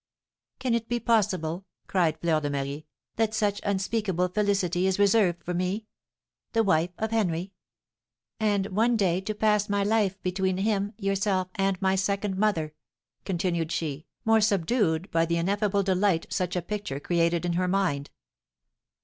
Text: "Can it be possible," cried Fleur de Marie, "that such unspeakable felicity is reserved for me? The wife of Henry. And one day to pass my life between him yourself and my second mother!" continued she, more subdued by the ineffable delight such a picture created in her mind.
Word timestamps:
"Can 0.57 0.73
it 0.73 0.89
be 0.89 0.99
possible," 0.99 1.63
cried 1.85 2.17
Fleur 2.19 2.39
de 2.41 2.49
Marie, 2.49 2.87
"that 3.17 3.35
such 3.35 3.61
unspeakable 3.63 4.29
felicity 4.29 4.87
is 4.87 4.97
reserved 4.97 5.43
for 5.43 5.53
me? 5.53 5.85
The 6.53 6.63
wife 6.63 6.89
of 6.97 7.11
Henry. 7.11 7.53
And 8.39 8.65
one 8.75 8.97
day 8.97 9.21
to 9.21 9.35
pass 9.35 9.69
my 9.69 9.83
life 9.83 10.19
between 10.23 10.57
him 10.57 10.93
yourself 10.97 11.49
and 11.53 11.79
my 11.83 11.93
second 11.93 12.35
mother!" 12.35 12.73
continued 13.25 13.71
she, 13.71 14.07
more 14.25 14.41
subdued 14.41 15.11
by 15.11 15.27
the 15.27 15.37
ineffable 15.37 15.83
delight 15.83 16.25
such 16.31 16.55
a 16.55 16.63
picture 16.63 16.99
created 16.99 17.45
in 17.45 17.53
her 17.53 17.67
mind. 17.67 18.09